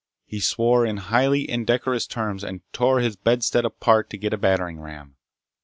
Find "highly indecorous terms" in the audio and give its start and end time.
0.97-2.43